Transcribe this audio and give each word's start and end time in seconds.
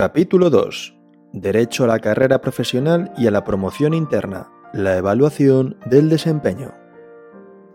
Capítulo 0.00 0.48
2. 0.48 0.96
Derecho 1.34 1.84
a 1.84 1.86
la 1.86 1.98
carrera 1.98 2.40
profesional 2.40 3.12
y 3.18 3.26
a 3.26 3.30
la 3.30 3.44
promoción 3.44 3.92
interna. 3.92 4.50
La 4.72 4.96
evaluación 4.96 5.76
del 5.84 6.08
desempeño. 6.08 6.72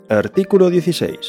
Artículo 0.10 0.72
16. 0.72 1.20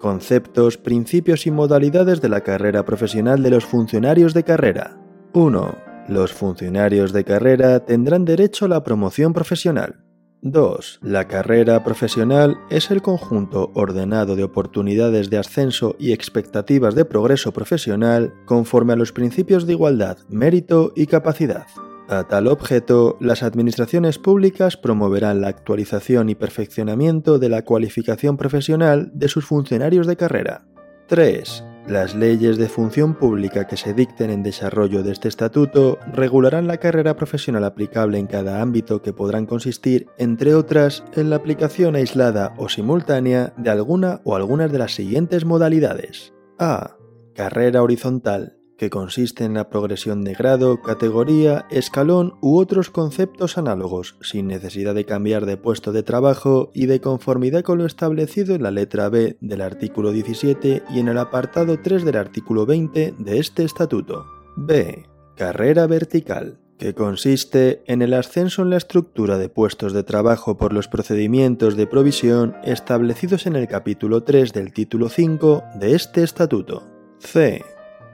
Conceptos, 0.00 0.78
principios 0.78 1.46
y 1.46 1.50
modalidades 1.50 2.22
de 2.22 2.30
la 2.30 2.40
carrera 2.40 2.86
profesional 2.86 3.42
de 3.42 3.50
los 3.50 3.66
funcionarios 3.66 4.32
de 4.32 4.44
carrera. 4.44 4.98
1. 5.34 5.76
Los 6.08 6.32
funcionarios 6.32 7.12
de 7.12 7.24
carrera 7.24 7.80
tendrán 7.80 8.24
derecho 8.24 8.64
a 8.64 8.68
la 8.68 8.82
promoción 8.82 9.34
profesional. 9.34 10.05
2. 10.50 11.00
La 11.02 11.28
carrera 11.28 11.82
profesional 11.84 12.58
es 12.70 12.90
el 12.90 13.02
conjunto 13.02 13.70
ordenado 13.74 14.36
de 14.36 14.44
oportunidades 14.44 15.30
de 15.30 15.38
ascenso 15.38 15.96
y 15.98 16.12
expectativas 16.12 16.94
de 16.94 17.04
progreso 17.04 17.52
profesional 17.52 18.34
conforme 18.44 18.92
a 18.92 18.96
los 18.96 19.12
principios 19.12 19.66
de 19.66 19.72
igualdad, 19.72 20.18
mérito 20.28 20.92
y 20.94 21.06
capacidad. 21.06 21.66
A 22.08 22.24
tal 22.28 22.46
objeto, 22.46 23.16
las 23.20 23.42
administraciones 23.42 24.18
públicas 24.18 24.76
promoverán 24.76 25.40
la 25.40 25.48
actualización 25.48 26.28
y 26.28 26.36
perfeccionamiento 26.36 27.38
de 27.38 27.48
la 27.48 27.64
cualificación 27.64 28.36
profesional 28.36 29.10
de 29.12 29.28
sus 29.28 29.44
funcionarios 29.44 30.06
de 30.06 30.16
carrera. 30.16 30.64
3. 31.08 31.64
Las 31.88 32.16
leyes 32.16 32.58
de 32.58 32.68
función 32.68 33.14
pública 33.14 33.68
que 33.68 33.76
se 33.76 33.94
dicten 33.94 34.30
en 34.30 34.42
desarrollo 34.42 35.04
de 35.04 35.12
este 35.12 35.28
estatuto 35.28 35.98
regularán 36.12 36.66
la 36.66 36.78
carrera 36.78 37.14
profesional 37.14 37.62
aplicable 37.62 38.18
en 38.18 38.26
cada 38.26 38.60
ámbito 38.60 39.02
que 39.02 39.12
podrán 39.12 39.46
consistir, 39.46 40.08
entre 40.18 40.56
otras, 40.56 41.04
en 41.14 41.30
la 41.30 41.36
aplicación 41.36 41.94
aislada 41.94 42.54
o 42.56 42.68
simultánea 42.68 43.52
de 43.56 43.70
alguna 43.70 44.20
o 44.24 44.34
algunas 44.34 44.72
de 44.72 44.78
las 44.78 44.96
siguientes 44.96 45.44
modalidades. 45.44 46.34
A. 46.58 46.96
Carrera 47.34 47.84
horizontal, 47.84 48.55
que 48.76 48.90
consiste 48.90 49.44
en 49.44 49.54
la 49.54 49.68
progresión 49.68 50.22
de 50.22 50.34
grado, 50.34 50.82
categoría, 50.82 51.66
escalón 51.70 52.34
u 52.40 52.58
otros 52.58 52.90
conceptos 52.90 53.58
análogos, 53.58 54.16
sin 54.20 54.46
necesidad 54.46 54.94
de 54.94 55.04
cambiar 55.04 55.46
de 55.46 55.56
puesto 55.56 55.92
de 55.92 56.02
trabajo 56.02 56.70
y 56.74 56.86
de 56.86 57.00
conformidad 57.00 57.62
con 57.62 57.78
lo 57.78 57.86
establecido 57.86 58.54
en 58.54 58.62
la 58.62 58.70
letra 58.70 59.08
B 59.08 59.36
del 59.40 59.60
artículo 59.60 60.12
17 60.12 60.82
y 60.90 60.98
en 60.98 61.08
el 61.08 61.18
apartado 61.18 61.78
3 61.80 62.04
del 62.04 62.16
artículo 62.16 62.66
20 62.66 63.14
de 63.18 63.38
este 63.38 63.64
estatuto. 63.64 64.26
B. 64.56 65.06
Carrera 65.36 65.86
vertical 65.86 66.58
que 66.78 66.94
consiste 66.94 67.82
en 67.86 68.02
el 68.02 68.12
ascenso 68.12 68.60
en 68.60 68.68
la 68.70 68.76
estructura 68.76 69.38
de 69.38 69.48
puestos 69.48 69.94
de 69.94 70.02
trabajo 70.02 70.58
por 70.58 70.74
los 70.74 70.88
procedimientos 70.88 71.74
de 71.74 71.86
provisión 71.86 72.54
establecidos 72.64 73.46
en 73.46 73.56
el 73.56 73.66
capítulo 73.66 74.24
3 74.24 74.52
del 74.52 74.74
título 74.74 75.08
5 75.08 75.64
de 75.76 75.94
este 75.94 76.22
estatuto. 76.22 76.86
C 77.18 77.64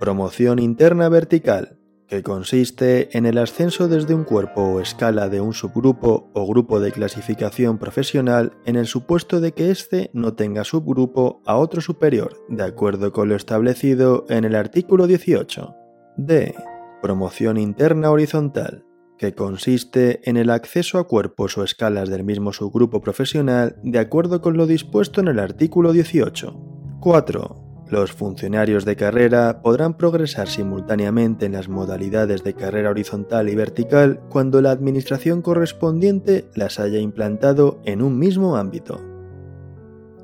Promoción 0.03 0.59
interna 0.59 1.09
vertical, 1.09 1.79
que 2.09 2.25
consiste 2.25 3.17
en 3.17 3.25
el 3.25 3.39
ascenso 3.39 3.87
desde 3.87 4.17
un 4.17 4.25
cuerpo 4.25 4.63
o 4.63 4.81
escala 4.81 5.29
de 5.29 5.41
un 5.41 5.53
subgrupo 5.53 6.29
o 6.35 6.45
grupo 6.45 6.81
de 6.81 6.91
clasificación 6.91 7.79
profesional 7.79 8.53
en 8.67 8.75
el 8.75 8.89
supuesto 8.89 9.41
de 9.41 9.53
que 9.53 9.71
éste 9.71 10.11
no 10.13 10.35
tenga 10.35 10.65
subgrupo 10.65 11.41
a 11.47 11.57
otro 11.57 11.81
superior, 11.81 12.35
de 12.49 12.65
acuerdo 12.65 13.13
con 13.13 13.29
lo 13.29 13.37
establecido 13.37 14.27
en 14.29 14.43
el 14.43 14.57
artículo 14.57 15.07
18. 15.07 15.73
D. 16.17 16.53
Promoción 17.01 17.57
interna 17.57 18.11
horizontal, 18.11 18.85
que 19.19 19.37
consiste 19.37 20.29
en 20.29 20.37
el 20.37 20.51
acceso 20.51 20.99
a 20.99 21.07
cuerpos 21.07 21.57
o 21.59 21.63
escalas 21.63 22.09
del 22.09 22.25
mismo 22.25 22.53
subgrupo 22.53 23.01
profesional 23.01 23.77
de 23.85 24.01
acuerdo 24.01 24.41
con 24.41 24.57
lo 24.57 24.67
dispuesto 24.67 25.21
en 25.21 25.29
el 25.29 25.39
artículo 25.39 25.93
18. 25.93 26.99
4 26.99 27.62
los 27.93 28.11
funcionarios 28.11 28.87
de 28.87 28.97
carrera 28.97 29.61
podrán 29.61 29.99
progresar 29.99 30.49
simultáneamente 30.49 31.45
en 31.45 31.53
las 31.53 31.69
modalidades 31.69 32.43
de 32.43 32.55
carrera 32.55 32.89
horizontal 32.89 33.51
y 33.51 33.55
vertical 33.55 34.21
cuando 34.31 34.63
la 34.63 34.71
administración 34.71 35.43
correspondiente 35.43 36.47
las 36.55 36.81
haya 36.81 36.99
implantado 36.99 37.83
en 37.85 38.01
un 38.01 38.19
mismo 38.19 38.57
ámbito. 38.57 38.99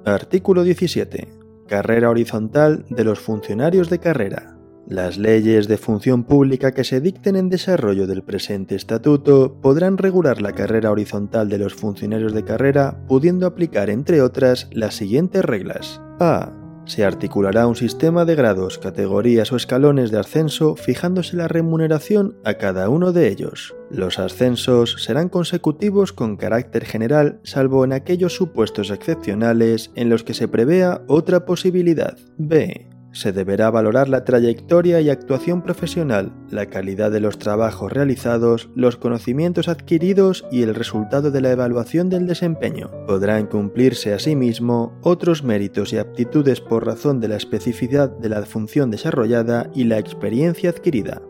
Artículo 0.07 0.65
17. 0.65 1.29
Carrera 1.67 2.09
horizontal 2.09 2.87
de 2.89 3.05
los 3.05 3.21
funcionarios 3.21 3.91
de 3.91 3.99
carrera. 3.99 4.57
Las 4.87 5.19
leyes 5.19 5.69
de 5.69 5.77
función 5.77 6.25
pública 6.25 6.73
que 6.73 6.85
se 6.85 7.03
dicten 7.03 7.37
en 7.37 7.51
desarrollo 7.51 8.07
del 8.07 8.23
presente 8.23 8.77
estatuto 8.77 9.61
podrán 9.61 9.99
regular 9.99 10.41
la 10.41 10.53
carrera 10.53 10.91
horizontal 10.91 11.51
de 11.51 11.59
los 11.59 11.75
funcionarios 11.75 12.33
de 12.33 12.45
carrera, 12.45 13.05
pudiendo 13.07 13.47
aplicar, 13.47 13.91
entre 13.91 14.23
otras, 14.23 14.69
las 14.73 14.95
siguientes 14.95 15.45
reglas. 15.45 16.01
A 16.19 16.58
se 16.89 17.05
articulará 17.05 17.67
un 17.67 17.77
sistema 17.77 18.25
de 18.25 18.35
grados, 18.35 18.79
categorías 18.79 19.53
o 19.53 19.57
escalones 19.57 20.11
de 20.11 20.19
ascenso 20.19 20.75
fijándose 20.75 21.37
la 21.37 21.47
remuneración 21.47 22.37
a 22.45 22.55
cada 22.55 22.89
uno 22.89 23.13
de 23.13 23.29
ellos. 23.29 23.77
Los 23.91 24.19
ascensos 24.19 24.97
serán 25.05 25.29
consecutivos 25.29 26.13
con 26.13 26.37
carácter 26.37 26.85
general 26.85 27.41
salvo 27.45 27.85
en 27.85 27.93
aquellos 27.93 28.35
supuestos 28.35 28.91
excepcionales 28.91 29.93
en 29.95 30.09
los 30.09 30.25
que 30.25 30.35
se 30.35 30.49
prevea 30.49 31.03
otra 31.07 31.45
posibilidad. 31.45 32.17
B 32.39 32.98
se 33.13 33.33
deberá 33.33 33.71
valorar 33.71 34.09
la 34.09 34.25
trayectoria 34.25 35.01
y 35.01 35.11
actuación 35.11 35.63
profesional, 35.63 36.33
la 36.51 36.67
calidad 36.67 37.11
de 37.11 37.21
los 37.21 37.39
trabajos 37.39 37.93
realizados, 37.93 38.71
los 38.75 38.97
conocimientos 38.97 39.69
adquiridos 39.69 40.47
y 40.51 40.63
el 40.63 40.75
resultado 40.75 41.31
de 41.31 41.41
la 41.41 41.51
evaluación 41.51 42.11
del 42.11 42.27
desempeño. 42.27 42.91
Podrán 43.07 43.47
cumplirse 43.47 44.13
asimismo 44.13 44.99
otros 45.03 45.43
méritos 45.43 45.93
y 45.93 45.99
aptitudes 45.99 46.61
por 46.61 46.87
razón 46.87 47.21
de 47.21 47.29
la 47.29 47.37
especificidad 47.37 48.11
de 48.11 48.29
la 48.29 48.43
función 48.43 48.91
desarrollada 48.91 49.71
y 49.75 49.85
la 49.85 49.99
experiencia 49.99 50.71
adquirida. 50.71 51.23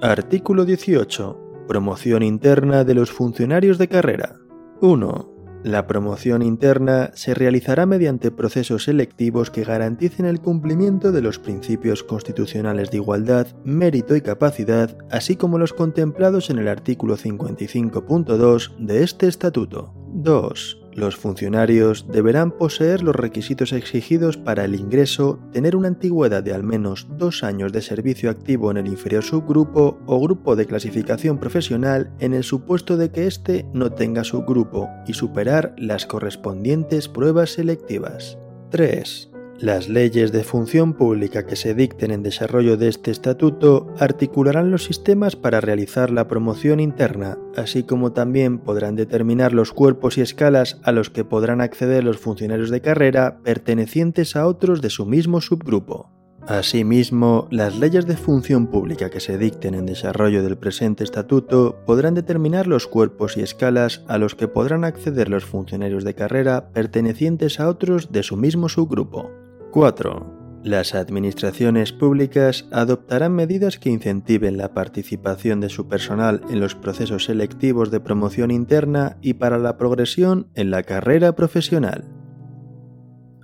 Artículo 0.00 0.64
18. 0.64 1.66
Promoción 1.66 2.22
interna 2.22 2.84
de 2.84 2.94
los 2.94 3.10
funcionarios 3.10 3.78
de 3.78 3.88
carrera. 3.88 4.36
1. 4.80 5.37
La 5.64 5.86
promoción 5.86 6.42
interna 6.42 7.10
se 7.14 7.34
realizará 7.34 7.84
mediante 7.84 8.30
procesos 8.30 8.84
selectivos 8.84 9.50
que 9.50 9.64
garanticen 9.64 10.24
el 10.24 10.40
cumplimiento 10.40 11.10
de 11.10 11.20
los 11.20 11.38
principios 11.38 12.04
constitucionales 12.04 12.90
de 12.90 12.98
igualdad, 12.98 13.48
mérito 13.64 14.14
y 14.14 14.20
capacidad, 14.20 14.96
así 15.10 15.36
como 15.36 15.58
los 15.58 15.72
contemplados 15.72 16.50
en 16.50 16.58
el 16.58 16.68
artículo 16.68 17.16
55.2 17.16 18.76
de 18.78 19.02
este 19.02 19.26
estatuto. 19.26 19.92
2. 20.14 20.87
Los 20.98 21.14
funcionarios 21.14 22.06
deberán 22.08 22.50
poseer 22.50 23.04
los 23.04 23.14
requisitos 23.14 23.72
exigidos 23.72 24.36
para 24.36 24.64
el 24.64 24.74
ingreso, 24.74 25.38
tener 25.52 25.76
una 25.76 25.86
antigüedad 25.86 26.42
de 26.42 26.52
al 26.52 26.64
menos 26.64 27.06
dos 27.16 27.44
años 27.44 27.72
de 27.72 27.82
servicio 27.82 28.30
activo 28.30 28.72
en 28.72 28.78
el 28.78 28.88
inferior 28.88 29.22
subgrupo 29.22 30.00
o 30.06 30.20
grupo 30.20 30.56
de 30.56 30.66
clasificación 30.66 31.38
profesional 31.38 32.10
en 32.18 32.34
el 32.34 32.42
supuesto 32.42 32.96
de 32.96 33.12
que 33.12 33.28
éste 33.28 33.64
no 33.72 33.92
tenga 33.92 34.24
subgrupo 34.24 34.88
y 35.06 35.14
superar 35.14 35.72
las 35.78 36.04
correspondientes 36.04 37.06
pruebas 37.06 37.50
selectivas. 37.50 38.36
3. 38.70 39.30
Las 39.60 39.88
leyes 39.88 40.30
de 40.30 40.44
función 40.44 40.92
pública 40.92 41.44
que 41.44 41.56
se 41.56 41.74
dicten 41.74 42.12
en 42.12 42.22
desarrollo 42.22 42.76
de 42.76 42.86
este 42.86 43.10
estatuto 43.10 43.92
articularán 43.98 44.70
los 44.70 44.84
sistemas 44.84 45.34
para 45.34 45.60
realizar 45.60 46.10
la 46.10 46.28
promoción 46.28 46.78
interna, 46.78 47.38
así 47.56 47.82
como 47.82 48.12
también 48.12 48.60
podrán 48.60 48.94
determinar 48.94 49.52
los 49.52 49.72
cuerpos 49.72 50.16
y 50.16 50.20
escalas 50.20 50.78
a 50.84 50.92
los 50.92 51.10
que 51.10 51.24
podrán 51.24 51.60
acceder 51.60 52.04
los 52.04 52.18
funcionarios 52.18 52.70
de 52.70 52.80
carrera 52.80 53.40
pertenecientes 53.42 54.36
a 54.36 54.46
otros 54.46 54.80
de 54.80 54.90
su 54.90 55.06
mismo 55.06 55.40
subgrupo. 55.40 56.12
Asimismo, 56.46 57.48
las 57.50 57.76
leyes 57.76 58.06
de 58.06 58.16
función 58.16 58.68
pública 58.68 59.10
que 59.10 59.18
se 59.18 59.38
dicten 59.38 59.74
en 59.74 59.86
desarrollo 59.86 60.44
del 60.44 60.56
presente 60.56 61.02
estatuto 61.02 61.82
podrán 61.84 62.14
determinar 62.14 62.68
los 62.68 62.86
cuerpos 62.86 63.36
y 63.36 63.40
escalas 63.40 64.04
a 64.06 64.18
los 64.18 64.36
que 64.36 64.46
podrán 64.46 64.84
acceder 64.84 65.28
los 65.28 65.44
funcionarios 65.44 66.04
de 66.04 66.14
carrera 66.14 66.70
pertenecientes 66.72 67.58
a 67.58 67.68
otros 67.68 68.12
de 68.12 68.22
su 68.22 68.36
mismo 68.36 68.68
subgrupo. 68.68 69.30
4. 69.70 70.60
Las 70.64 70.94
administraciones 70.94 71.92
públicas 71.92 72.66
adoptarán 72.72 73.34
medidas 73.34 73.78
que 73.78 73.90
incentiven 73.90 74.56
la 74.56 74.72
participación 74.72 75.60
de 75.60 75.68
su 75.68 75.88
personal 75.88 76.40
en 76.50 76.58
los 76.58 76.74
procesos 76.74 77.24
selectivos 77.24 77.90
de 77.90 78.00
promoción 78.00 78.50
interna 78.50 79.18
y 79.20 79.34
para 79.34 79.58
la 79.58 79.76
progresión 79.76 80.48
en 80.54 80.70
la 80.70 80.82
carrera 80.82 81.36
profesional. 81.36 82.04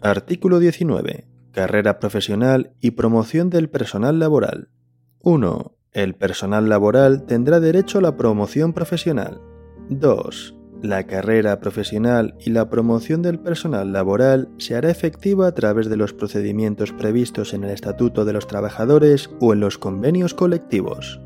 Artículo 0.03 0.59
19. 0.59 1.29
Carrera 1.53 1.99
profesional 1.99 2.73
y 2.81 2.93
promoción 2.93 3.49
del 3.49 3.69
personal 3.69 4.19
laboral. 4.19 4.71
1. 5.21 5.77
El 5.93 6.15
personal 6.15 6.69
laboral 6.69 7.27
tendrá 7.27 7.61
derecho 7.61 7.99
a 7.99 8.03
la 8.03 8.17
promoción 8.17 8.73
profesional. 8.73 9.41
2. 9.91 10.64
La 10.85 11.05
carrera 11.05 11.61
profesional 11.61 12.35
y 12.39 12.51
la 12.51 12.69
promoción 12.69 13.23
del 13.23 13.39
personal 13.39 13.91
laboral 13.91 14.51
se 14.59 14.77
hará 14.77 14.91
efectiva 14.91 15.47
a 15.47 15.53
través 15.55 15.89
de 15.89 15.97
los 15.97 16.13
procedimientos 16.13 16.93
previstos 16.93 17.55
en 17.55 17.65
el 17.65 17.71
Estatuto 17.71 18.27
de 18.27 18.35
los 18.35 18.47
Trabajadores 18.47 19.31
o 19.41 19.55
en 19.55 19.61
los 19.61 19.79
convenios 19.79 20.35
colectivos. 20.35 21.23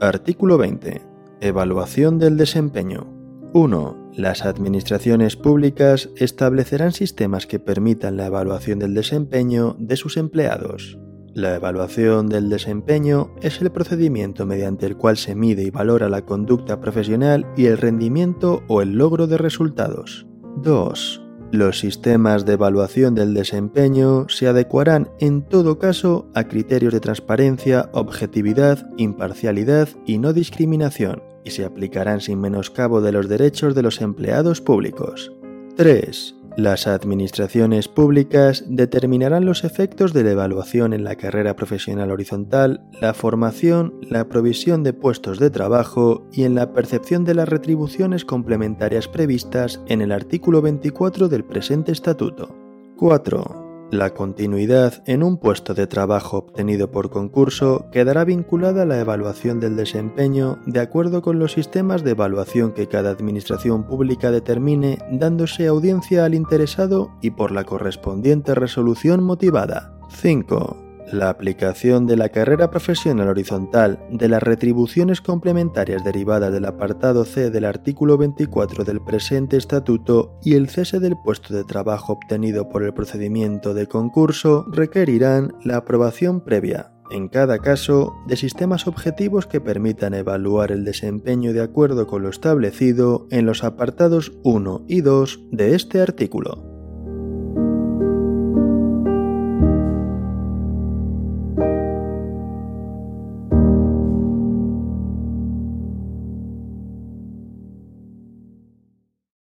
Artículo 0.00 0.58
20. 0.58 1.02
Evaluación 1.40 2.18
del 2.18 2.36
desempeño. 2.36 3.06
1. 3.52 4.10
Las 4.14 4.44
administraciones 4.44 5.36
públicas 5.36 6.10
establecerán 6.16 6.90
sistemas 6.90 7.46
que 7.46 7.60
permitan 7.60 8.16
la 8.16 8.26
evaluación 8.26 8.80
del 8.80 8.94
desempeño 8.94 9.76
de 9.78 9.94
sus 9.94 10.16
empleados. 10.16 10.98
La 11.34 11.54
evaluación 11.54 12.28
del 12.28 12.50
desempeño 12.50 13.30
es 13.40 13.62
el 13.62 13.70
procedimiento 13.70 14.44
mediante 14.44 14.84
el 14.84 14.98
cual 14.98 15.16
se 15.16 15.34
mide 15.34 15.62
y 15.62 15.70
valora 15.70 16.10
la 16.10 16.26
conducta 16.26 16.78
profesional 16.78 17.46
y 17.56 17.66
el 17.66 17.78
rendimiento 17.78 18.62
o 18.68 18.82
el 18.82 18.98
logro 18.98 19.26
de 19.26 19.38
resultados. 19.38 20.26
2. 20.56 21.22
Los 21.50 21.78
sistemas 21.78 22.44
de 22.44 22.54
evaluación 22.54 23.14
del 23.14 23.32
desempeño 23.32 24.28
se 24.28 24.46
adecuarán 24.46 25.10
en 25.20 25.42
todo 25.42 25.78
caso 25.78 26.28
a 26.34 26.44
criterios 26.44 26.92
de 26.92 27.00
transparencia, 27.00 27.88
objetividad, 27.92 28.90
imparcialidad 28.98 29.88
y 30.04 30.18
no 30.18 30.34
discriminación, 30.34 31.22
y 31.44 31.50
se 31.52 31.64
aplicarán 31.64 32.20
sin 32.20 32.40
menoscabo 32.40 33.00
de 33.00 33.12
los 33.12 33.28
derechos 33.28 33.74
de 33.74 33.82
los 33.82 34.02
empleados 34.02 34.60
públicos. 34.60 35.32
3. 35.76 36.41
Las 36.56 36.86
administraciones 36.86 37.88
públicas 37.88 38.64
determinarán 38.68 39.46
los 39.46 39.64
efectos 39.64 40.12
de 40.12 40.22
la 40.22 40.32
evaluación 40.32 40.92
en 40.92 41.02
la 41.02 41.16
carrera 41.16 41.56
profesional 41.56 42.10
horizontal, 42.10 42.82
la 43.00 43.14
formación, 43.14 43.94
la 44.02 44.28
provisión 44.28 44.82
de 44.82 44.92
puestos 44.92 45.38
de 45.38 45.48
trabajo 45.48 46.26
y 46.30 46.44
en 46.44 46.54
la 46.54 46.74
percepción 46.74 47.24
de 47.24 47.34
las 47.34 47.48
retribuciones 47.48 48.26
complementarias 48.26 49.08
previstas 49.08 49.80
en 49.88 50.02
el 50.02 50.12
artículo 50.12 50.60
24 50.60 51.28
del 51.28 51.44
presente 51.44 51.90
estatuto. 51.92 52.54
4. 52.96 53.61
La 53.92 54.14
continuidad 54.14 55.02
en 55.04 55.22
un 55.22 55.36
puesto 55.36 55.74
de 55.74 55.86
trabajo 55.86 56.38
obtenido 56.38 56.90
por 56.90 57.10
concurso 57.10 57.90
quedará 57.92 58.24
vinculada 58.24 58.84
a 58.84 58.86
la 58.86 58.98
evaluación 58.98 59.60
del 59.60 59.76
desempeño 59.76 60.60
de 60.64 60.80
acuerdo 60.80 61.20
con 61.20 61.38
los 61.38 61.52
sistemas 61.52 62.02
de 62.02 62.12
evaluación 62.12 62.72
que 62.72 62.88
cada 62.88 63.10
administración 63.10 63.84
pública 63.84 64.30
determine, 64.30 64.96
dándose 65.10 65.66
audiencia 65.66 66.24
al 66.24 66.32
interesado 66.32 67.10
y 67.20 67.32
por 67.32 67.52
la 67.52 67.64
correspondiente 67.64 68.54
resolución 68.54 69.22
motivada. 69.22 69.92
5 70.08 70.91
la 71.10 71.28
aplicación 71.28 72.06
de 72.06 72.16
la 72.16 72.28
carrera 72.28 72.70
profesional 72.70 73.28
horizontal 73.28 73.98
de 74.10 74.28
las 74.28 74.42
retribuciones 74.42 75.20
complementarias 75.20 76.04
derivadas 76.04 76.52
del 76.52 76.64
apartado 76.64 77.24
C 77.24 77.50
del 77.50 77.64
artículo 77.64 78.18
24 78.18 78.84
del 78.84 79.00
presente 79.00 79.56
estatuto 79.56 80.38
y 80.42 80.54
el 80.54 80.68
cese 80.68 81.00
del 81.00 81.16
puesto 81.24 81.54
de 81.54 81.64
trabajo 81.64 82.12
obtenido 82.12 82.68
por 82.68 82.82
el 82.82 82.94
procedimiento 82.94 83.74
de 83.74 83.86
concurso 83.86 84.66
requerirán 84.70 85.54
la 85.64 85.78
aprobación 85.78 86.40
previa, 86.40 86.92
en 87.12 87.28
cada 87.28 87.58
caso, 87.58 88.14
de 88.26 88.36
sistemas 88.36 88.86
objetivos 88.86 89.46
que 89.46 89.60
permitan 89.60 90.14
evaluar 90.14 90.72
el 90.72 90.84
desempeño 90.84 91.52
de 91.52 91.60
acuerdo 91.60 92.06
con 92.06 92.22
lo 92.22 92.30
establecido 92.30 93.26
en 93.30 93.44
los 93.44 93.64
apartados 93.64 94.32
1 94.44 94.86
y 94.88 95.02
2 95.02 95.40
de 95.50 95.74
este 95.74 96.00
artículo. 96.00 96.71